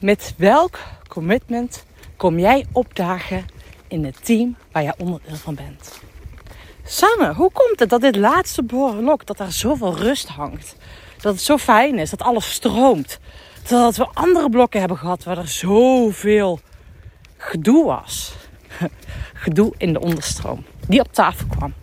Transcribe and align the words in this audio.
Met 0.00 0.34
welk 0.36 0.78
commitment 1.08 1.84
kom 2.16 2.38
jij 2.38 2.66
opdagen 2.72 3.46
in 3.88 4.04
het 4.04 4.24
team 4.24 4.56
waar 4.72 4.82
jij 4.82 4.94
onderdeel 4.98 5.36
van 5.36 5.54
bent? 5.54 6.00
Sanne, 6.84 7.34
hoe 7.34 7.50
komt 7.52 7.78
het 7.78 7.88
dat 7.88 8.00
dit 8.00 8.16
laatste 8.16 8.62
blok, 8.62 9.26
dat 9.26 9.36
daar 9.36 9.52
zoveel 9.52 9.96
rust 9.96 10.28
hangt? 10.28 10.76
Dat 11.20 11.32
het 11.32 11.42
zo 11.42 11.56
fijn 11.56 11.98
is, 11.98 12.10
dat 12.10 12.22
alles 12.22 12.52
stroomt. 12.52 13.18
Terwijl 13.62 13.92
we 13.92 14.08
andere 14.12 14.50
blokken 14.50 14.80
hebben 14.80 14.98
gehad 14.98 15.24
waar 15.24 15.38
er 15.38 15.48
zoveel 15.48 16.60
gedoe 17.36 17.84
was. 17.84 18.34
Gedoe 19.44 19.74
in 19.76 19.92
de 19.92 20.00
onderstroom, 20.00 20.64
die 20.86 21.00
op 21.00 21.12
tafel 21.12 21.46
kwam. 21.46 21.74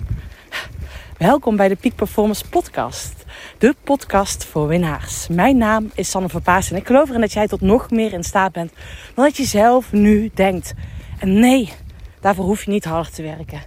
Welkom 1.17 1.55
bij 1.55 1.67
de 1.67 1.75
Peak 1.75 1.95
Performance 1.95 2.49
Podcast. 2.49 3.24
De 3.65 3.75
podcast 3.83 4.45
voor 4.45 4.67
winnaars. 4.67 5.27
Mijn 5.27 5.57
naam 5.57 5.91
is 5.95 6.09
Sanne 6.09 6.29
Verpaas 6.29 6.71
en 6.71 6.75
ik 6.75 6.85
geloof 6.85 7.07
erin 7.09 7.21
dat 7.21 7.33
jij 7.33 7.47
tot 7.47 7.61
nog 7.61 7.89
meer 7.89 8.13
in 8.13 8.23
staat 8.23 8.51
bent 8.51 8.71
dan 9.15 9.25
dat 9.25 9.37
je 9.37 9.43
zelf 9.43 9.91
nu 9.91 10.31
denkt. 10.33 10.73
En 11.19 11.39
nee, 11.39 11.73
daarvoor 12.19 12.45
hoef 12.45 12.63
je 12.63 12.71
niet 12.71 12.85
harder 12.85 13.11
te 13.11 13.21
werken. 13.21 13.61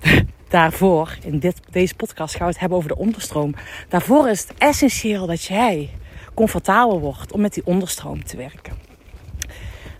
Daarvoor, 0.48 1.16
in 1.22 1.38
dit, 1.38 1.60
deze 1.70 1.94
podcast, 1.94 2.34
gaan 2.34 2.46
we 2.46 2.52
het 2.52 2.60
hebben 2.60 2.78
over 2.78 2.90
de 2.90 2.96
onderstroom. 2.96 3.54
Daarvoor 3.88 4.28
is 4.28 4.40
het 4.40 4.58
essentieel 4.58 5.26
dat 5.26 5.42
jij 5.42 5.90
comfortabel 6.34 7.00
wordt 7.00 7.32
om 7.32 7.40
met 7.40 7.54
die 7.54 7.66
onderstroom 7.66 8.24
te 8.24 8.36
werken. 8.36 8.72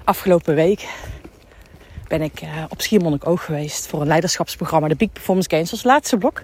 Afgelopen 0.05 0.55
week 0.55 0.89
ben 2.09 2.23
ik 2.23 2.43
uh, 2.43 2.65
op 2.69 2.81
Schiermonnikoog 2.81 3.45
geweest 3.45 3.87
voor 3.87 4.01
een 4.01 4.07
leiderschapsprogramma, 4.07 4.89
de 4.89 4.97
Peak 4.97 5.13
Performance 5.13 5.51
Games, 5.51 5.71
als 5.71 5.83
laatste 5.83 6.17
blok. 6.19 6.43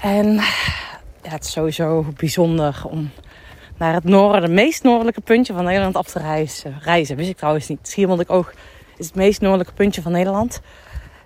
En 0.00 0.40
het 1.28 1.44
is 1.44 1.52
sowieso 1.52 2.06
bijzonder 2.16 2.82
om 2.90 3.10
naar 3.76 3.94
het 3.94 4.04
noorden, 4.04 4.42
het 4.42 4.50
meest 4.50 4.82
noordelijke 4.82 5.20
puntje 5.20 5.52
van 5.52 5.64
Nederland 5.64 5.96
af 5.96 6.06
te 6.06 6.18
reizen. 6.18 6.78
reizen. 6.80 7.16
Wist 7.16 7.28
ik 7.28 7.36
trouwens 7.36 7.68
niet. 7.68 7.78
Schiermonnikoog 7.82 8.52
is 8.96 9.06
het 9.06 9.14
meest 9.14 9.40
noordelijke 9.40 9.72
puntje 9.72 10.02
van 10.02 10.12
Nederland. 10.12 10.60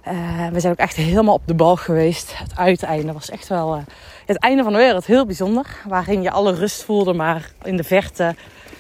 Uh, 0.08 0.48
we 0.48 0.60
zijn 0.60 0.72
ook 0.72 0.78
echt 0.78 0.96
helemaal 0.96 1.34
op 1.34 1.46
de 1.46 1.54
bal 1.54 1.76
geweest. 1.76 2.38
Het 2.38 2.56
uiteinde 2.56 3.12
was 3.12 3.30
echt 3.30 3.48
wel 3.48 3.76
uh, 3.76 3.82
het 4.26 4.38
einde 4.38 4.62
van 4.62 4.72
de 4.72 4.78
wereld. 4.78 5.06
Heel 5.06 5.26
bijzonder. 5.26 5.66
Waarin 5.88 6.22
je 6.22 6.30
alle 6.30 6.54
rust 6.54 6.82
voelde, 6.82 7.12
maar 7.12 7.50
in 7.62 7.76
de 7.76 7.84
verte 7.84 8.34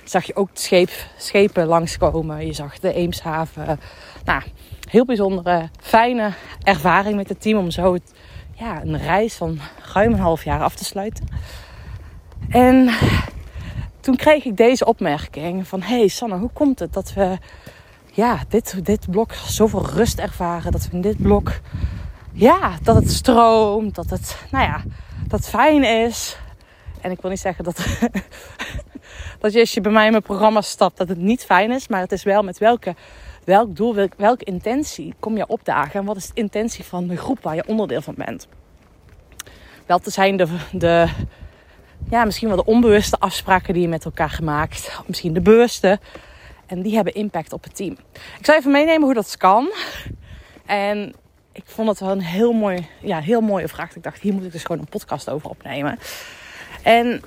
zag 0.04 0.24
je 0.24 0.36
ook 0.36 0.48
scheep, 0.52 0.90
schepen 1.16 1.66
langskomen. 1.66 2.46
Je 2.46 2.52
zag 2.52 2.78
de 2.78 2.92
Eemshaven. 2.92 3.80
Nou, 4.24 4.42
heel 4.90 5.04
bijzondere, 5.04 5.68
fijne 5.80 6.32
ervaring 6.62 7.16
met 7.16 7.28
het 7.28 7.40
team 7.40 7.58
om 7.58 7.70
zo 7.70 7.96
ja, 8.58 8.82
een 8.82 8.98
reis 8.98 9.34
van 9.34 9.58
ruim 9.92 10.12
een 10.12 10.18
half 10.18 10.44
jaar 10.44 10.62
af 10.62 10.74
te 10.74 10.84
sluiten. 10.84 11.26
En 12.48 12.90
toen 14.00 14.16
kreeg 14.16 14.44
ik 14.44 14.56
deze 14.56 14.84
opmerking 14.84 15.68
van... 15.68 15.82
Hey 15.82 16.08
Sanne, 16.08 16.36
hoe 16.36 16.50
komt 16.52 16.78
het 16.78 16.92
dat 16.92 17.12
we 17.12 17.38
ja, 18.12 18.38
dit, 18.48 18.84
dit 18.84 19.10
blok 19.10 19.32
zoveel 19.34 19.86
rust 19.86 20.18
ervaren? 20.18 20.72
Dat 20.72 20.88
we 20.88 20.92
in 20.92 21.00
dit 21.00 21.22
blok, 21.22 21.60
ja, 22.32 22.78
dat 22.82 22.96
het 22.96 23.10
stroomt, 23.10 23.94
dat 23.94 24.10
het, 24.10 24.36
nou 24.50 24.64
ja, 24.64 24.82
dat 25.26 25.40
het 25.40 25.48
fijn 25.48 25.84
is. 25.84 26.38
En 27.00 27.10
ik 27.10 27.20
wil 27.20 27.30
niet 27.30 27.40
zeggen 27.40 27.64
dat, 27.64 27.76
dat 29.40 29.52
je 29.52 29.60
als 29.60 29.74
je 29.74 29.80
bij 29.80 29.92
mij 29.92 30.04
in 30.04 30.10
mijn 30.10 30.22
programma 30.22 30.60
stapt, 30.60 30.96
dat 30.96 31.08
het 31.08 31.18
niet 31.18 31.44
fijn 31.44 31.70
is. 31.70 31.88
Maar 31.88 32.00
het 32.00 32.12
is 32.12 32.22
wel 32.22 32.42
met 32.42 32.58
welke, 32.58 32.94
welk 33.48 33.76
doel, 33.76 34.08
welke 34.16 34.44
intentie 34.44 35.14
kom 35.20 35.36
je 35.36 35.46
opdagen. 35.46 36.00
En 36.00 36.06
wat 36.06 36.16
is 36.16 36.26
de 36.26 36.34
intentie 36.34 36.84
van 36.84 37.06
de 37.06 37.16
groep 37.16 37.42
waar 37.42 37.54
je 37.54 37.66
onderdeel 37.66 38.02
van 38.02 38.14
bent. 38.16 38.48
Wel 39.86 39.98
te 39.98 40.10
zijn 40.10 40.36
de, 40.36 40.46
de 40.72 41.08
ja, 42.10 42.24
misschien 42.24 42.48
wel 42.48 42.56
de 42.56 42.64
onbewuste 42.64 43.18
afspraken 43.18 43.74
die 43.74 43.82
je 43.82 43.88
met 43.88 44.04
elkaar 44.04 44.30
gemaakt. 44.30 45.00
Misschien 45.06 45.32
de 45.32 45.40
bewuste. 45.40 46.00
En 46.66 46.82
die 46.82 46.94
hebben 46.94 47.14
impact 47.14 47.52
op 47.52 47.64
het 47.64 47.76
team. 47.76 47.96
Ik 48.38 48.44
zal 48.44 48.54
even 48.54 48.70
meenemen 48.70 49.02
hoe 49.02 49.14
dat 49.14 49.36
kan. 49.36 49.72
En 50.66 51.14
ik 51.52 51.64
vond 51.64 51.88
het 51.88 52.00
wel 52.00 52.10
een 52.10 52.22
heel, 52.22 52.52
mooi, 52.52 52.86
ja, 53.00 53.20
heel 53.20 53.40
mooie 53.40 53.68
vraag. 53.68 53.96
Ik 53.96 54.02
dacht, 54.02 54.20
hier 54.20 54.32
moet 54.32 54.44
ik 54.44 54.52
dus 54.52 54.62
gewoon 54.64 54.80
een 54.80 54.88
podcast 54.88 55.30
over 55.30 55.48
opnemen. 55.48 55.98
En 56.82 57.22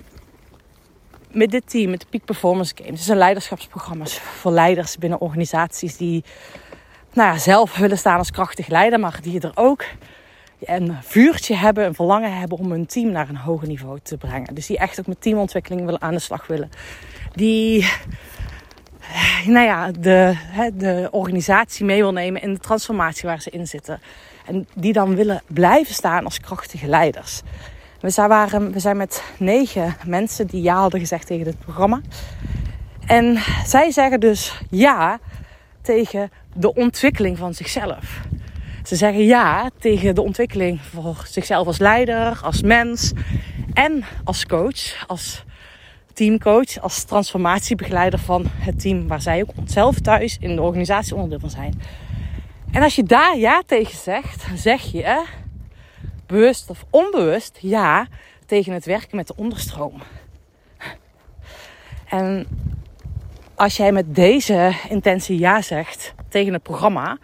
met 1.33 1.51
dit 1.51 1.69
team, 1.69 1.89
met 1.89 1.99
de 1.99 2.05
Peak 2.09 2.25
Performance 2.25 2.73
Games, 2.75 2.91
dat 2.91 3.05
zijn 3.05 3.17
leiderschapsprogramma's 3.17 4.19
voor 4.19 4.51
leiders 4.51 4.97
binnen 4.97 5.19
organisaties 5.19 5.97
die 5.97 6.23
nou 7.13 7.33
ja, 7.33 7.37
zelf 7.37 7.77
willen 7.77 7.97
staan 7.97 8.17
als 8.17 8.31
krachtig 8.31 8.67
leider, 8.67 8.99
maar 8.99 9.19
die 9.21 9.39
er 9.39 9.51
ook 9.55 9.85
een 10.59 10.95
vuurtje 11.01 11.55
hebben, 11.55 11.85
een 11.85 11.93
verlangen 11.93 12.37
hebben 12.37 12.57
om 12.57 12.71
hun 12.71 12.85
team 12.85 13.11
naar 13.11 13.29
een 13.29 13.37
hoger 13.37 13.67
niveau 13.67 13.99
te 14.03 14.17
brengen. 14.17 14.55
Dus 14.55 14.67
die 14.67 14.77
echt 14.77 14.99
ook 14.99 15.07
met 15.07 15.21
teamontwikkeling 15.21 15.85
willen 15.85 16.01
aan 16.01 16.13
de 16.13 16.19
slag 16.19 16.47
willen. 16.47 16.69
Die 17.33 17.89
nou 19.45 19.65
ja, 19.65 19.91
de, 19.91 20.35
de 20.73 21.07
organisatie 21.11 21.85
mee 21.85 22.01
wil 22.01 22.11
nemen 22.11 22.41
in 22.41 22.53
de 22.53 22.59
transformatie 22.59 23.29
waar 23.29 23.41
ze 23.41 23.49
in 23.49 23.67
zitten. 23.67 24.01
En 24.45 24.67
die 24.75 24.93
dan 24.93 25.15
willen 25.15 25.41
blijven 25.47 25.93
staan 25.93 26.25
als 26.25 26.39
krachtige 26.39 26.87
leiders. 26.87 27.41
We 28.01 28.09
zijn, 28.09 28.29
waren, 28.29 28.71
we 28.71 28.79
zijn 28.79 28.97
met 28.97 29.23
negen 29.37 29.95
mensen 30.05 30.47
die 30.47 30.61
ja 30.61 30.75
hadden 30.75 30.99
gezegd 30.99 31.27
tegen 31.27 31.45
dit 31.45 31.59
programma. 31.59 32.01
En 33.05 33.37
zij 33.65 33.91
zeggen 33.91 34.19
dus 34.19 34.61
ja 34.69 35.19
tegen 35.81 36.31
de 36.55 36.73
ontwikkeling 36.73 37.37
van 37.37 37.53
zichzelf. 37.53 38.21
Ze 38.83 38.95
zeggen 38.95 39.25
ja 39.25 39.69
tegen 39.79 40.15
de 40.15 40.21
ontwikkeling 40.21 40.81
voor 40.81 41.23
zichzelf 41.27 41.67
als 41.67 41.77
leider, 41.77 42.39
als 42.43 42.61
mens 42.61 43.11
en 43.73 44.03
als 44.23 44.45
coach, 44.45 45.07
als 45.07 45.43
teamcoach, 46.13 46.79
als 46.79 47.03
transformatiebegeleider 47.03 48.19
van 48.19 48.45
het 48.47 48.79
team 48.79 49.07
waar 49.07 49.21
zij 49.21 49.41
ook 49.41 49.53
zelf 49.65 49.99
thuis 49.99 50.37
in 50.39 50.55
de 50.55 50.61
organisatie 50.61 51.15
onderdeel 51.15 51.39
van 51.39 51.49
zijn. 51.49 51.81
En 52.71 52.81
als 52.83 52.95
je 52.95 53.03
daar 53.03 53.37
ja 53.37 53.61
tegen 53.65 53.97
zegt, 53.97 54.45
zeg 54.55 54.81
je 54.81 55.23
bewust 56.31 56.69
of 56.69 56.85
onbewust 56.89 57.57
ja 57.61 58.07
tegen 58.45 58.73
het 58.73 58.85
werken 58.85 59.15
met 59.15 59.27
de 59.27 59.35
onderstroom. 59.35 60.01
En 62.09 62.47
als 63.55 63.77
jij 63.77 63.91
met 63.91 64.15
deze 64.15 64.73
intentie 64.89 65.39
ja 65.39 65.61
zegt 65.61 66.13
tegen 66.29 66.53
het 66.53 66.63
programma, 66.63 67.17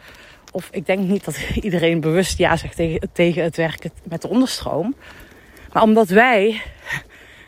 of 0.52 0.70
ik 0.72 0.86
denk 0.86 1.00
niet 1.00 1.26
dat 1.26 1.38
iedereen 1.68 2.00
bewust 2.00 2.38
ja 2.38 2.56
zegt 2.56 2.76
tegen, 2.76 3.10
tegen 3.12 3.44
het 3.44 3.56
werken 3.56 3.92
met 4.04 4.22
de 4.22 4.30
onderstroom, 4.30 4.96
maar 5.74 5.84
omdat 5.84 6.10
wij 6.10 6.62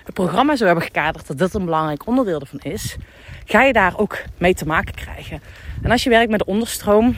het 0.04 0.14
programma 0.14 0.56
zo 0.56 0.66
hebben 0.66 0.84
gekaderd 0.84 1.28
dat 1.28 1.38
dat 1.38 1.54
een 1.54 1.66
belangrijk 1.66 2.08
onderdeel 2.08 2.40
ervan 2.40 2.60
is, 2.60 2.96
ga 3.46 3.64
je 3.64 3.74
daar 3.74 3.98
ook 3.98 4.24
mee 4.38 4.54
te 4.54 4.66
maken 4.66 4.96
krijgen. 4.96 5.42
En 5.82 5.92
als 5.92 6.04
je 6.04 6.10
werkt 6.10 6.30
met 6.30 6.40
de 6.40 6.46
onderstroom, 6.46 7.18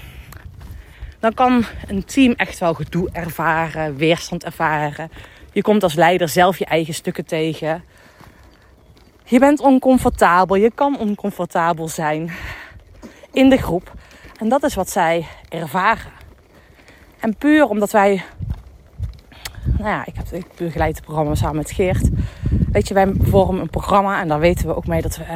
dan 1.22 1.34
kan 1.34 1.66
een 1.88 2.06
team 2.06 2.34
echt 2.34 2.59
wel 2.59 2.74
gedoe 2.74 3.09
ervaren, 3.12 3.96
weerstand 3.96 4.44
ervaren. 4.44 5.12
Je 5.52 5.62
komt 5.62 5.84
als 5.84 5.94
leider 5.94 6.30
zelf 6.30 6.58
je 6.58 6.66
eigen 6.66 6.94
stukken 6.94 7.26
tegen. 7.26 7.84
Je 9.24 9.40
bent 9.40 9.59
oncomfortabel, 9.59 10.56
je 10.56 10.72
kan 10.76 10.98
oncomfortabel 11.00 11.88
zijn 11.88 12.32
in 13.32 13.50
de 13.50 13.58
groep. 13.58 13.94
En 14.40 14.50
dat 14.50 14.64
is 14.64 14.76
wat 14.76 14.90
zij 14.90 15.26
ervaren. 15.50 16.12
En 17.20 17.36
puur 17.36 17.66
omdat 17.66 17.92
wij. 17.92 18.24
Nou 19.78 19.90
ja, 19.90 20.06
ik, 20.06 20.16
heb, 20.16 20.32
ik 20.32 20.46
begeleid 20.56 20.96
het 20.96 21.06
programma 21.06 21.36
samen 21.36 21.56
met 21.56 21.72
Geert. 21.72 22.09
Weet 22.72 22.88
je, 22.88 22.94
wij 22.94 23.14
vormen 23.22 23.62
een 23.62 23.70
programma 23.70 24.22
en 24.22 24.28
daar 24.28 24.40
weten 24.40 24.68
we 24.68 24.76
ook 24.76 24.88
mee 24.88 25.02
dat 25.02 25.18
we 25.18 25.24
uh, 25.24 25.34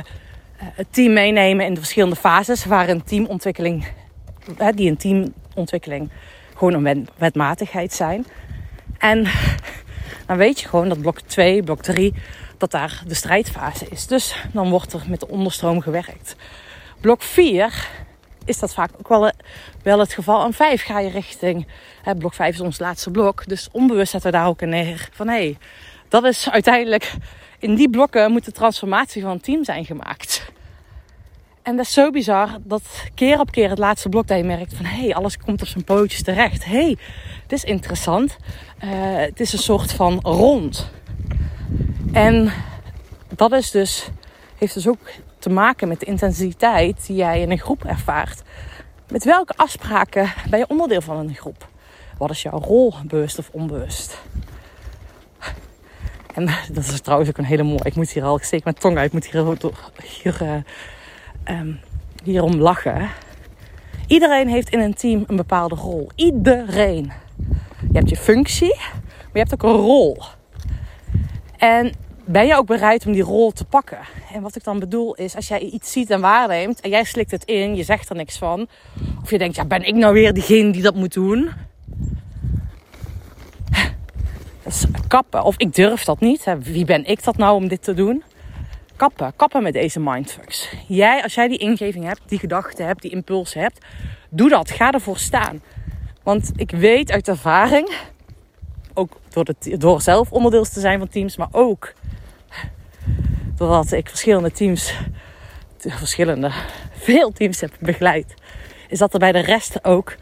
het 0.58 0.88
team 0.90 1.14
meenemen 1.14 1.66
in 1.66 1.74
de 1.74 1.80
verschillende 1.80 2.16
fases 2.16 2.66
waarin 2.66 3.04
teamontwikkeling, 3.04 3.88
uh, 4.62 4.68
die 4.76 4.90
een 4.90 5.34
teamontwikkeling 5.56 6.10
gewoon 6.56 6.86
een 6.86 7.08
wetmatigheid 7.18 7.94
zijn. 7.94 8.26
En 8.98 9.24
dan 10.28 10.38
weet 10.38 10.60
je 10.60 10.68
gewoon 10.68 10.90
dat 10.90 11.02
blok 11.02 11.20
2, 11.20 11.64
blok 11.64 11.82
3, 11.82 12.14
dat 12.58 12.72
daar 12.72 13.04
de 13.08 13.14
strijdfase 13.14 13.88
is. 13.90 14.08
Dus 14.08 14.36
dan 14.54 14.70
wordt 14.70 14.94
er 14.94 15.04
met 15.08 15.20
de 15.20 15.28
onderstroom 15.28 15.82
gewerkt. 15.82 16.36
Blok 17.00 17.22
4 17.22 17.90
is 18.46 18.60
dat 18.60 18.74
vaak 18.74 18.90
ook 18.98 19.08
wel, 19.08 19.32
wel 19.84 20.00
het 20.00 20.14
geval. 20.14 20.46
En 20.46 20.54
5 20.54 20.84
ga 20.84 21.00
je 21.00 21.10
richting, 21.10 21.68
hè, 22.02 22.16
blok 22.16 22.34
5 22.34 22.54
is 22.54 22.62
ons 22.62 22.80
laatste 22.80 23.12
blok. 23.12 23.48
Dus 23.48 23.70
onbewust 23.72 24.12
zetten 24.12 24.32
we 24.32 24.38
daar 24.38 24.48
ook 24.48 24.62
in 24.62 24.70
neer 24.70 25.10
van 25.12 25.28
hé, 25.28 25.34
hey, 25.34 25.58
dat 26.10 26.24
is 26.24 26.50
uiteindelijk, 26.50 27.14
in 27.60 27.76
die 27.76 27.90
blokken 27.90 28.32
moet 28.32 28.46
de 28.46 28.52
transformatie 28.52 29.22
van 29.22 29.32
een 29.32 29.42
team 29.42 29.64
zijn 29.64 29.86
gemaakt. 29.86 30.52
En 31.66 31.76
dat 31.76 31.86
is 31.86 31.94
zo 31.94 32.12
bizar 32.12 32.58
dat 32.64 32.82
keer 33.14 33.40
op 33.40 33.52
keer 33.52 33.70
het 33.70 33.78
laatste 33.78 34.10
blok 34.10 34.28
dat 34.28 34.38
je 34.38 34.44
merkt 34.44 34.74
van 34.74 34.86
hé, 34.86 35.02
hey, 35.02 35.16
alles 35.16 35.38
komt 35.38 35.62
op 35.62 35.68
zijn 35.68 35.84
pootjes 35.84 36.24
terecht. 36.24 36.66
Hé, 36.66 36.72
hey, 36.72 36.98
dit 37.48 37.58
is 37.58 37.64
interessant. 37.64 38.38
Uh, 38.84 38.90
het 39.16 39.40
is 39.40 39.54
een 39.54 39.60
soort 39.60 39.92
van 39.92 40.20
rond. 40.24 40.90
En 42.14 42.52
dat 43.36 43.52
is 43.52 43.72
dus, 43.72 44.10
heeft 44.58 44.74
dus 44.74 44.88
ook 44.88 45.10
te 45.40 45.50
maken 45.50 45.88
met 45.88 46.00
de 46.00 46.06
intensiteit 46.06 47.06
die 47.06 47.16
jij 47.16 47.42
in 47.42 47.52
een 47.52 47.60
groep 47.60 47.86
ervaart. 47.86 48.42
Met 49.10 49.24
welke 49.24 49.54
afspraken 49.56 50.34
ben 50.50 50.60
je 50.60 50.68
onderdeel 50.68 51.02
van 51.02 51.18
een 51.18 51.36
groep? 51.36 51.68
Wat 52.18 52.30
is 52.30 52.42
jouw 52.42 52.60
rol, 52.60 52.94
bewust 53.06 53.40
of 53.40 53.50
onbewust? 53.52 54.22
En 56.34 56.46
dat 56.74 56.84
is 56.84 57.02
trouwens 57.02 57.30
ook 57.30 57.38
een 57.38 57.46
hele 57.46 57.64
mooie. 57.64 57.84
Ik 57.84 57.96
moet 57.96 58.10
hier 58.10 58.24
al, 58.24 58.36
ik 58.36 58.44
steek 58.44 58.64
mijn 58.64 58.76
tong 58.76 58.98
uit. 58.98 59.06
Ik 59.06 59.14
moet 59.14 59.26
hier, 59.26 59.58
hier 60.22 60.42
uh, 60.42 60.56
ehm, 61.46 61.72
hierom 62.24 62.56
lachen. 62.56 63.10
Iedereen 64.08 64.48
heeft 64.48 64.70
in 64.70 64.80
een 64.80 64.94
team 64.94 65.24
een 65.28 65.36
bepaalde 65.36 65.76
rol. 65.76 66.10
Iedereen. 66.16 67.12
Je 67.92 67.98
hebt 67.98 68.10
je 68.10 68.16
functie, 68.16 68.76
maar 68.76 69.30
je 69.34 69.40
hebt 69.40 69.54
ook 69.54 69.64
een 69.64 69.80
rol. 69.80 70.18
En 71.58 71.94
ben 72.26 72.48
je 72.48 72.56
ook 72.56 72.68
bereid 72.68 73.06
om 73.06 73.12
die 73.12 73.24
rol 73.24 73.52
te 73.52 73.66
pakken? 73.66 74.00
En 74.34 74.42
wat 74.42 74.56
ik 74.56 74.64
dan 74.64 74.80
bedoel 74.80 75.16
is, 75.16 75.36
als 75.36 75.48
jij 75.48 75.60
iets 75.60 75.92
ziet 75.92 76.10
en 76.10 76.22
waarneemt 76.22 76.82
en 76.82 76.90
jij 76.90 77.04
slikt 77.04 77.32
het 77.32 77.44
in, 77.44 77.76
je 77.76 77.84
zegt 77.84 78.10
er 78.10 78.16
niks 78.16 78.38
van. 78.38 78.68
Of 79.22 79.30
je 79.30 79.38
denkt, 79.38 79.56
ja, 79.56 79.66
ben 79.66 79.88
ik 79.88 79.96
nou 79.96 80.14
weer 80.14 80.34
degene 80.34 80.72
die 80.72 80.82
dat 80.82 80.96
moet 80.96 81.14
doen? 81.14 81.50
Dat 84.64 84.74
is 84.74 84.86
kappen. 85.08 85.44
Of 85.44 85.56
ik 85.58 85.76
durf 85.76 86.04
dat 86.04 86.20
niet. 86.20 86.56
Wie 86.60 86.86
ben 86.86 87.06
ik 87.06 87.24
dat 87.24 87.38
nou 87.38 87.56
om 87.56 87.68
dit 87.68 87.84
te 87.84 87.94
doen? 87.94 88.24
Kappen. 88.96 89.34
Kappen 89.36 89.64
met 89.64 89.74
deze 89.74 90.00
mindfucks. 90.00 90.70
Jij, 90.88 91.24
als 91.24 91.34
jij 91.34 91.48
die 91.48 91.58
ingeving 91.58 92.06
hebt, 92.06 92.22
die 92.26 92.40
gedachten 92.40 92.86
hebt, 92.86 93.02
die 93.02 93.12
impulsen 93.12 93.62
hebt, 93.62 93.86
doe 94.30 94.50
dat. 94.50 94.72
Ga 94.72 94.92
ervoor 94.92 95.18
staan. 95.18 95.62
Want 96.24 96.52
ik 96.56 96.72
weet 96.72 97.12
uit 97.12 97.28
ervaring, 97.28 97.96
ook 98.94 99.18
door, 99.30 99.46
door 99.60 100.02
zelf 100.02 100.32
onderdeel 100.32 100.64
te 100.64 100.80
zijn 100.80 101.00
van 101.00 101.08
teams, 101.08 101.38
maar 101.38 101.48
ook 101.52 101.94
doordat 103.58 103.92
ik 103.92 104.10
verschillende 104.10 104.52
teams, 104.52 104.94
verschillende, 105.78 106.52
veel 106.94 107.32
teams 107.32 107.62
heb 107.62 107.72
begeleid, 107.80 108.34
is 108.90 109.00
dat 109.00 109.14
er 109.14 109.20
bij 109.20 109.32
de 109.32 109.40
rest 109.40 109.84
ook 109.84 110.16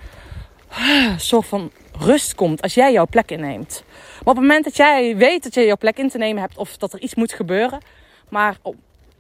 een 0.78 1.20
soort 1.20 1.46
van 1.46 1.72
rust 2.00 2.36
komt 2.36 2.62
als 2.62 2.74
jij 2.74 2.92
jouw 2.92 3.08
plek 3.08 3.32
inneemt. 3.32 3.84
Maar 3.90 4.20
op 4.20 4.26
het 4.36 4.48
moment 4.48 4.64
dat 4.64 4.76
jij 4.76 5.18
weet 5.18 5.44
dat 5.44 5.54
je 5.54 5.66
jouw 5.66 5.78
plek 5.78 5.98
in 5.98 6.10
te 6.10 6.18
nemen 6.18 6.42
hebt 6.42 6.58
of 6.58 6.78
dat 6.78 6.94
er 6.94 7.00
iets 7.00 7.16
moet 7.16 7.34
gebeuren, 7.34 7.80
maar 8.34 8.58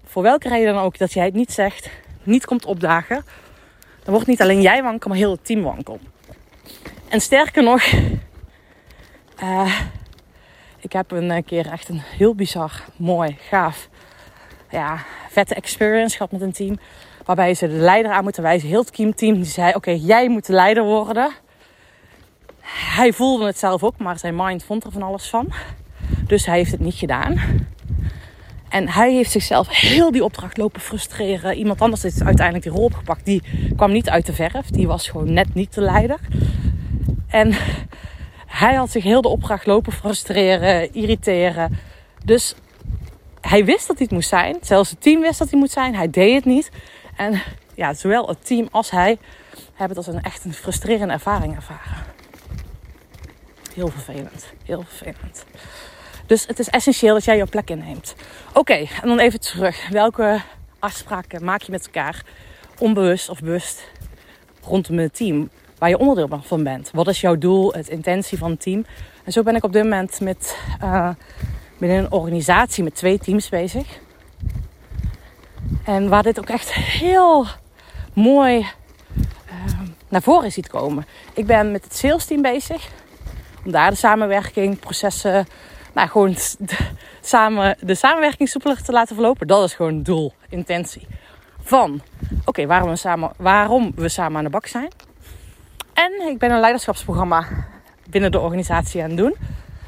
voor 0.04 0.24
welke 0.24 0.50
reden 0.50 0.74
dan 0.74 0.84
ook 0.84 0.98
dat 0.98 1.14
jij 1.14 1.26
het 1.26 1.34
niet 1.34 1.52
zegt, 1.52 1.90
niet 2.24 2.46
komt 2.46 2.66
opdagen, 2.66 3.26
dan 4.04 4.14
wordt 4.14 4.28
niet 4.28 4.42
alleen 4.42 4.62
jij 4.62 4.84
wankel, 4.84 5.10
maar 5.10 5.18
heel 5.18 5.32
het 5.32 5.46
team 5.46 5.62
wankel. 5.62 6.00
En 7.10 7.22
sterker 7.22 7.64
nog, 7.64 7.84
uh, 9.44 9.80
ik 10.80 10.94
heb 10.94 11.12
een 11.12 11.44
keer 11.44 11.72
echt 11.72 11.90
een 11.90 12.00
heel 12.00 12.36
bizar, 12.36 12.84
mooi, 12.96 13.38
gaaf, 13.50 13.90
ja, 14.70 15.04
vette 15.30 15.56
experience 15.56 16.18
gehad 16.18 16.32
met 16.32 16.42
een 16.42 16.54
team. 16.54 16.80
Waarbij 17.26 17.54
ze 17.54 17.68
de 17.68 17.74
leider 17.74 18.12
aan 18.12 18.24
moeten 18.24 18.44
wijzen. 18.44 18.70
Heel 18.70 18.86
het 18.92 19.18
team 19.18 19.34
die 19.36 19.46
zei, 19.46 19.74
oké, 19.74 19.92
jij 19.92 20.30
moet 20.30 20.46
de 20.46 20.54
leider 20.54 20.84
worden. 20.84 21.32
Hij 22.96 23.14
voelde 23.14 23.46
het 23.46 23.58
zelf 23.58 23.84
ook, 23.84 23.98
maar 23.98 24.20
zijn 24.20 24.36
mind 24.36 24.64
vond 24.64 24.84
er 24.84 24.92
van 24.92 25.04
alles 25.04 25.30
van. 25.30 25.54
Dus 26.28 26.46
hij 26.46 26.58
heeft 26.58 26.72
het 26.72 26.80
niet 26.80 26.96
gedaan. 26.96 27.40
En 28.74 28.90
hij 28.90 29.14
heeft 29.14 29.32
zichzelf 29.32 29.68
heel 29.70 30.12
die 30.12 30.24
opdracht 30.24 30.58
lopen 30.58 30.82
frustreren. 30.82 31.56
Iemand 31.56 31.82
anders 31.82 32.02
heeft 32.02 32.24
uiteindelijk 32.24 32.66
die 32.66 32.74
rol 32.74 32.84
opgepakt. 32.84 33.26
Die 33.26 33.44
kwam 33.76 33.92
niet 33.92 34.10
uit 34.10 34.26
de 34.26 34.34
verf. 34.34 34.70
Die 34.70 34.88
was 34.88 35.10
gewoon 35.10 35.34
net 35.34 35.54
niet 35.54 35.74
de 35.74 35.82
leider. 35.82 36.20
En 37.28 37.54
hij 38.46 38.74
had 38.74 38.92
zich 38.92 39.04
heel 39.04 39.22
de 39.22 39.28
opdracht 39.28 39.66
lopen 39.66 39.92
frustreren, 39.92 40.94
irriteren. 40.94 41.78
Dus 42.26 42.56
hij 43.42 43.66
wist 43.66 43.88
dat 43.88 43.98
hij 43.98 44.06
het 44.06 44.16
moest 44.16 44.30
zijn. 44.30 44.58
Zelfs 44.62 44.90
het 44.90 45.02
team 45.02 45.22
wist 45.22 45.40
dat 45.40 45.50
hij 45.50 45.60
moet 45.60 45.72
zijn. 45.72 45.96
Hij 45.96 46.10
deed 46.10 46.36
het 46.36 46.46
niet. 46.46 46.72
En 47.16 47.42
ja, 47.76 47.94
zowel 47.94 48.28
het 48.28 48.46
team 48.46 48.68
als 48.72 48.92
hij 48.92 49.18
hebben 49.74 49.96
dat 49.96 50.08
als 50.08 50.16
een 50.16 50.24
echt 50.24 50.46
een 50.46 50.54
frustrerende 50.54 51.14
ervaring 51.14 51.56
ervaren. 51.56 52.06
Heel 53.74 53.88
vervelend. 53.88 54.54
Heel 54.66 54.84
vervelend. 54.88 55.46
Dus 56.26 56.48
het 56.48 56.60
is 56.60 56.70
essentieel 56.70 57.14
dat 57.14 57.24
jij 57.24 57.38
jouw 57.38 57.48
plek 57.50 57.70
inneemt. 57.70 58.16
Oké, 58.54 58.74
en 58.74 59.08
dan 59.08 59.20
even 59.20 59.40
terug. 59.40 59.90
Welke 59.90 60.42
afspraken 60.80 61.44
maak 61.44 61.62
je 61.62 61.72
met 61.72 61.86
elkaar, 61.86 62.24
onbewust 62.78 63.30
of 63.30 63.40
bewust, 63.40 63.84
rondom 64.62 64.98
het 64.98 65.16
team 65.16 65.50
waar 65.78 65.90
je 65.90 65.98
onderdeel 65.98 66.40
van 66.42 66.64
bent? 66.64 66.90
Wat 66.94 67.08
is 67.08 67.22
jouw 67.22 67.38
doel, 67.38 67.74
het 67.74 67.90
intentie 67.90 68.38
van 68.38 68.52
het 68.52 68.62
team? 68.62 68.86
En 69.24 69.32
zo 69.32 69.44
ben 69.44 69.56
ik 69.56 69.64
op 69.64 69.74
dit 69.74 69.84
moment 69.84 70.20
met, 70.20 70.58
binnen 71.78 71.98
een 71.98 72.12
organisatie 72.12 72.84
met 72.84 72.96
twee 72.96 73.18
teams 73.18 73.50
bezig. 73.50 73.88
En 75.86 76.10
waar 76.10 76.24
dit 76.24 76.40
ook 76.40 76.50
echt 76.50 76.74
heel 76.74 77.46
mooi 78.14 78.58
uh, 78.60 79.80
naar 80.10 80.22
voren 80.22 80.52
ziet 80.52 80.68
komen. 80.68 81.06
Ik 81.34 81.46
ben 81.46 81.72
met 81.72 81.84
het 81.84 81.96
sales 81.96 82.26
team 82.26 82.42
bezig. 82.42 82.88
Om 83.66 83.72
daar 83.72 83.90
de 83.90 83.96
samenwerking, 83.96 84.80
processen, 84.80 85.48
nou 85.94 86.10
gewoon 86.10 86.32
de, 86.60 86.78
samen, 87.22 87.78
de 87.80 87.96
samenwerking 87.96 88.50
soepeler 88.50 88.84
te 88.84 88.92
laten 88.92 89.16
verlopen. 89.16 89.48
Dat 89.48 89.64
is 89.64 89.74
gewoon 89.74 90.02
doel, 90.02 90.34
intentie. 90.50 91.08
Van, 91.62 92.02
oké, 92.46 92.66
waarom, 92.66 92.90
we 92.90 92.96
samen, 92.96 93.32
waarom 93.38 93.92
we 93.96 94.10
samen 94.10 94.38
aan 94.38 94.44
de 94.44 94.50
bak 94.50 94.66
zijn. 94.66 94.88
En 95.94 96.12
ik 96.28 96.38
ben 96.38 96.52
een 96.52 96.60
leiderschapsprogramma 96.60 97.48
binnen 98.10 98.32
de 98.32 98.40
organisatie 98.40 99.04
aan 99.04 99.10
het 99.10 99.18
doen. 99.18 99.36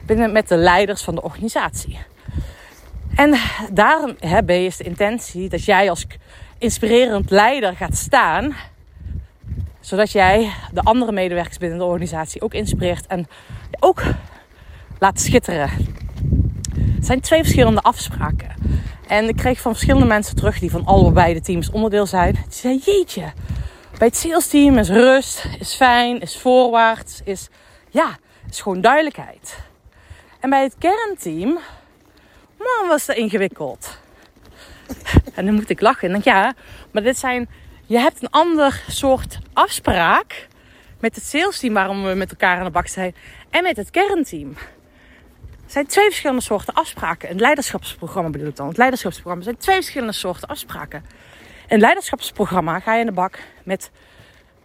Binnen, 0.06 0.32
met 0.32 0.48
de 0.48 0.58
leiders 0.58 1.02
van 1.02 1.16
de 1.16 1.22
organisatie. 1.22 2.00
En 3.16 3.36
daarbij 3.72 4.66
is 4.66 4.78
de 4.78 4.84
intentie 4.84 5.50
dat 5.50 5.66
jij 5.66 5.90
als 5.90 6.06
inspirerend 6.58 7.30
leider 7.30 7.76
gaat 7.76 7.98
staan. 7.98 8.56
Zodat 9.80 10.12
jij 10.12 10.52
de 10.72 10.82
andere 10.82 11.12
medewerkers 11.12 11.58
binnen 11.58 11.78
de 11.78 11.84
organisatie 11.84 12.42
ook 12.42 12.54
inspireert 12.54 13.08
en 13.08 13.28
ook 13.80 14.04
laat 15.00 15.20
schitteren. 15.20 15.70
Het 17.06 17.14
zijn 17.14 17.26
twee 17.26 17.44
verschillende 17.44 17.82
afspraken. 17.82 18.56
En 19.08 19.28
ik 19.28 19.36
kreeg 19.36 19.62
van 19.62 19.72
verschillende 19.72 20.08
mensen 20.08 20.36
terug 20.36 20.60
die 20.60 20.72
van 20.72 20.86
allebei 20.86 21.34
de 21.34 21.42
teams 21.42 21.72
onderdeel 21.72 22.06
zijn. 22.06 22.34
Die 22.34 22.44
zeiden, 22.50 22.82
jeetje, 22.86 23.34
bij 23.98 24.08
het 24.08 24.18
sales 24.18 24.48
team 24.48 24.78
is 24.78 24.90
rust, 24.90 25.46
is 25.60 25.76
fijn, 25.76 26.20
is 26.20 26.38
voorwaarts, 26.38 27.22
is, 27.24 27.48
ja, 27.90 28.18
is 28.50 28.62
gewoon 28.62 28.82
duidelijkheid. 28.82 29.58
En 30.40 30.50
bij 30.50 30.64
het 30.64 30.76
kernteam, 30.80 31.60
man, 32.58 32.88
was 32.88 33.08
het 33.08 33.18
ingewikkeld. 33.18 33.98
En 35.34 35.46
dan 35.46 35.54
moet 35.54 35.70
ik 35.70 35.82
lachen. 35.82 36.08
En 36.08 36.14
denk, 36.14 36.24
ja, 36.24 36.54
maar 36.92 37.04
dit 37.04 37.18
zijn, 37.18 37.50
je 37.86 37.98
hebt 37.98 38.22
een 38.22 38.30
ander 38.30 38.84
soort 38.88 39.40
afspraak 39.54 40.48
met 41.00 41.16
het 41.16 41.26
sales 41.26 41.60
team 41.60 41.74
waarom 41.74 42.04
we 42.04 42.14
met 42.14 42.30
elkaar 42.30 42.58
aan 42.58 42.66
de 42.66 42.72
bak 42.72 42.88
zijn 42.88 43.16
en 43.50 43.64
met 43.64 43.78
het 43.78 43.90
kernteam. 43.90 44.56
Zijn 45.66 45.86
twee 45.86 46.06
verschillende 46.06 46.42
soorten 46.42 46.74
afspraken. 46.74 47.30
Een 47.30 47.40
leiderschapsprogramma 47.40 48.30
bedoel 48.30 48.48
ik 48.48 48.56
dan. 48.56 48.68
Het 48.68 48.78
leiderschapsprogramma 48.78 49.44
zijn 49.44 49.58
twee 49.58 49.76
verschillende 49.76 50.14
soorten 50.14 50.48
afspraken. 50.48 51.06
Het 51.68 51.80
leiderschapsprogramma 51.80 52.80
ga 52.80 52.94
je 52.94 53.00
in 53.00 53.06
de 53.06 53.12
bak 53.12 53.40
met 53.64 53.92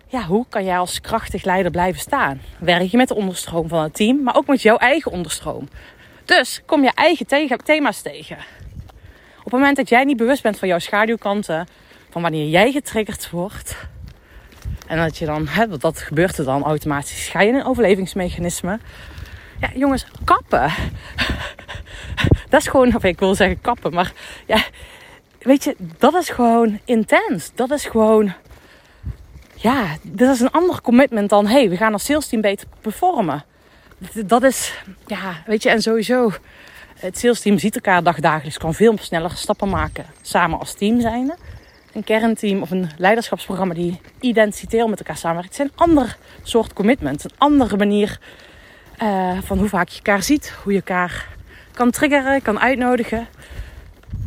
ja, 0.07 0.25
hoe 0.25 0.47
kan 0.49 0.64
jij 0.64 0.78
als 0.78 1.00
krachtig 1.00 1.45
leider 1.45 1.71
blijven 1.71 2.00
staan? 2.00 2.40
Werk 2.59 2.83
je 2.90 2.97
met 2.97 3.09
de 3.09 3.14
onderstroom 3.14 3.69
van 3.69 3.83
het 3.83 3.95
team, 3.95 4.23
maar 4.23 4.37
ook 4.37 4.47
met 4.47 4.62
jouw 4.62 4.76
eigen 4.76 5.12
onderstroom. 5.12 5.69
Dus 6.25 6.62
kom 6.66 6.83
je 6.83 6.92
eigen 6.95 7.26
thema's 7.64 8.02
tegen. 8.02 8.37
Op 9.38 9.45
het 9.45 9.52
moment 9.52 9.76
dat 9.76 9.88
jij 9.88 10.04
niet 10.04 10.16
bewust 10.16 10.42
bent 10.42 10.59
van 10.59 10.69
jouw 10.69 10.78
schaduwkanten, 10.78 11.66
van 12.11 12.23
wanneer 12.23 12.49
jij 12.49 12.73
getriggerd 12.73 13.30
wordt, 13.30 13.76
en 14.87 14.99
dat 14.99 15.19
je 15.19 15.26
dan, 15.26 15.47
hè, 15.47 15.78
dat 15.78 15.99
gebeurt 15.99 16.38
er 16.38 16.45
dan 16.45 16.64
automatisch, 16.64 17.28
ga 17.28 17.40
je 17.40 17.49
in 17.49 17.54
een 17.54 17.64
overlevingsmechanisme. 17.64 18.78
Ja, 19.61 19.71
jongens, 19.75 20.07
kappen. 20.25 20.73
Dat 22.49 22.61
is 22.61 22.69
gewoon, 22.69 22.95
of 22.95 23.05
ik 23.05 23.19
wil 23.19 23.35
zeggen 23.35 23.61
kappen, 23.61 23.95
maar 23.95 24.12
ja, 24.47 24.62
weet 25.38 25.64
je, 25.64 25.76
dat 25.99 26.14
is 26.14 26.29
gewoon 26.29 26.81
intens. 26.85 27.50
Dat 27.55 27.71
is 27.71 27.85
gewoon, 27.85 28.33
ja, 29.55 29.97
dit 30.02 30.29
is 30.29 30.40
een 30.40 30.50
ander 30.50 30.81
commitment 30.81 31.31
dan, 31.31 31.47
hey, 31.47 31.69
we 31.69 31.76
gaan 31.76 31.93
als 31.93 32.05
sales 32.05 32.26
team 32.29 32.43
beter 32.43 32.67
performen. 32.81 33.45
Dat 34.26 34.43
is, 34.43 34.75
ja, 35.07 35.43
weet 35.47 35.62
je, 35.62 35.71
en 35.71 35.83
sowieso, 35.83 36.33
het 36.95 37.19
sales 37.19 37.40
team 37.40 37.59
ziet 37.59 37.75
elkaar 37.75 38.02
dagdagelijks, 38.02 38.59
kan 38.59 38.75
veel 38.75 38.97
sneller 39.00 39.31
stappen 39.31 39.69
maken 39.69 40.07
samen 40.23 40.59
als 40.59 40.75
team 40.75 41.00
zijnde. 41.00 41.37
Een 41.93 42.05
kernteam 42.05 42.62
of 42.62 42.71
een 42.71 42.90
leiderschapsprogramma 42.97 43.75
die 43.75 44.00
identitair 44.21 44.88
met 44.88 44.99
elkaar 44.99 45.17
samenwerkt, 45.17 45.55
zijn 45.55 45.69
een 45.69 45.87
ander 45.87 46.17
soort 46.43 46.73
commitment. 46.73 47.25
Een 47.25 47.31
andere 47.38 47.76
manier 47.76 48.19
uh, 49.02 49.38
van 49.42 49.59
hoe 49.59 49.69
vaak 49.69 49.88
je 49.88 49.97
elkaar 49.97 50.23
ziet, 50.23 50.54
hoe 50.62 50.73
je 50.73 50.78
elkaar 50.78 51.28
kan 51.73 51.90
triggeren, 51.90 52.42
kan 52.42 52.61
uitnodigen. 52.61 53.26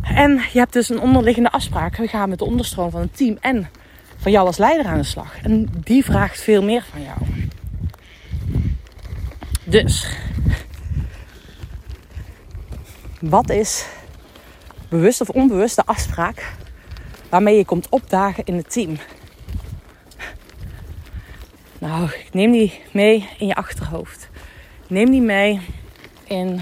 En 0.04 0.32
je 0.32 0.60
hebt 0.60 0.74
dus 0.74 0.90
een 0.90 1.00
onderliggende 1.00 1.52
afspraak. 1.52 1.96
We 1.98 2.08
gaan 2.08 2.30
met 2.30 2.40
de 2.40 2.46
onderstroom 2.46 2.92
van 2.92 3.02
het 3.02 3.18
team 3.18 3.38
en 3.42 3.70
van 4.18 4.32
jou 4.32 4.48
als 4.48 4.58
leider 4.58 4.86
aan 4.86 4.98
de 4.98 5.04
slag. 5.04 5.42
En 5.42 5.70
die 5.84 6.04
vraagt 6.04 6.42
veel 6.42 6.64
meer 6.64 6.84
van 6.92 7.02
jou. 7.02 7.18
Dus, 9.64 10.18
wat 13.20 13.50
is 13.50 13.88
bewust 14.90 15.22
of 15.22 15.30
onbewust 15.30 15.76
de 15.76 15.86
afspraak 15.86 16.54
waarmee 17.30 17.58
je 17.58 17.66
komt 17.66 17.90
opdagen 17.90 18.44
in 18.44 18.56
het 18.56 18.72
team? 18.72 18.98
Nou, 21.80 22.06
ik 22.06 22.30
neem 22.32 22.52
die 22.52 22.82
mee 22.92 23.30
in 23.38 23.48
je 23.48 23.56
achterhoofd. 23.56 24.30
Neem 24.94 25.12
die 25.12 25.22
mee 25.22 25.60
in, 26.24 26.62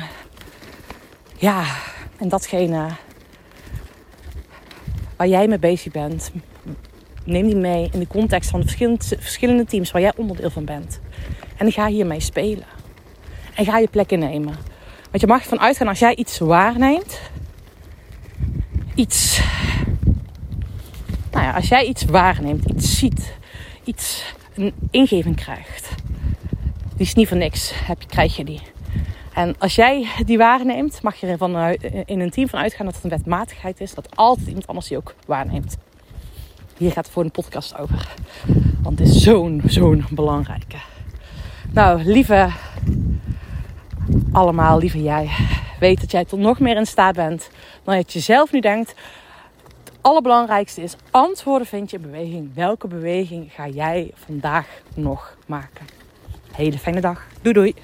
ja, 1.37 1.65
in 2.19 2.29
datgene 2.29 2.89
waar 5.15 5.27
jij 5.27 5.47
mee 5.47 5.59
bezig 5.59 5.91
bent. 5.91 6.31
neem 7.23 7.45
die 7.45 7.55
mee 7.55 7.89
in 7.93 7.99
de 7.99 8.07
context 8.07 8.49
van 8.49 8.61
de 8.61 8.67
verschillende, 9.19 9.65
teams 9.65 9.91
waar 9.91 10.01
jij 10.01 10.13
onderdeel 10.15 10.49
van 10.49 10.65
bent. 10.65 10.99
En 11.57 11.71
ga 11.71 11.87
hiermee 11.87 12.19
spelen. 12.19 12.65
En 13.55 13.65
ga 13.65 13.77
je 13.77 13.87
plek 13.87 14.11
innemen. 14.11 14.55
Want 15.09 15.21
je 15.21 15.27
mag 15.27 15.41
ervan 15.41 15.59
uitgaan 15.59 15.87
als 15.87 15.99
jij 15.99 16.15
iets 16.15 16.37
waarneemt, 16.37 17.19
iets. 18.95 19.41
Nou 21.31 21.45
ja, 21.45 21.51
als 21.51 21.67
jij 21.67 21.85
iets 21.85 22.05
waarneemt, 22.05 22.65
iets 22.65 22.97
ziet, 22.97 23.33
iets, 23.83 24.33
een 24.55 24.73
ingeving 24.91 25.35
krijgt, 25.35 26.00
die 27.01 27.09
is 27.09 27.15
niet 27.15 27.27
voor 27.27 27.37
niks, 27.37 27.71
heb, 27.85 27.97
krijg 28.07 28.35
je 28.35 28.43
die. 28.43 28.61
En 29.33 29.55
als 29.59 29.75
jij 29.75 30.07
die 30.25 30.37
waarneemt, 30.37 31.01
mag 31.01 31.15
je 31.15 31.27
er 31.27 31.77
in 32.05 32.19
een 32.19 32.29
team 32.29 32.47
van 32.47 32.59
uitgaan 32.59 32.85
dat 32.85 32.95
het 32.95 33.03
een 33.03 33.09
wetmatigheid 33.09 33.81
is, 33.81 33.93
dat 33.93 34.15
altijd 34.15 34.47
iemand 34.47 34.67
anders 34.67 34.87
die 34.87 34.97
ook 34.97 35.15
waarneemt. 35.25 35.77
Hier 36.77 36.91
gaat 36.91 37.05
het 37.05 37.13
voor 37.13 37.23
een 37.23 37.31
podcast 37.31 37.77
over. 37.77 38.15
Want 38.81 38.99
het 38.99 39.07
is 39.07 39.23
zo'n, 39.23 39.61
zo'n 39.65 40.05
belangrijke. 40.11 40.77
Nou, 41.71 42.03
lieve 42.03 42.49
allemaal, 44.31 44.77
lieve 44.77 45.03
jij. 45.03 45.29
Weet 45.79 46.01
dat 46.01 46.11
jij 46.11 46.25
tot 46.25 46.39
nog 46.39 46.59
meer 46.59 46.75
in 46.77 46.85
staat 46.85 47.15
bent 47.15 47.49
dan 47.83 48.03
je 48.07 48.19
zelf 48.19 48.51
nu 48.51 48.59
denkt. 48.59 48.95
Het 49.83 49.93
allerbelangrijkste 50.01 50.81
is 50.81 50.95
antwoorden 51.11 51.67
vind 51.67 51.89
je 51.89 51.97
in 51.97 52.03
beweging. 52.03 52.53
Welke 52.53 52.87
beweging 52.87 53.51
ga 53.53 53.67
jij 53.67 54.11
vandaag 54.15 54.67
nog 54.95 55.37
maken? 55.45 56.00
Hele 56.55 56.77
fijne 56.77 57.01
dag. 57.01 57.19
Doei 57.41 57.53
doei. 57.53 57.75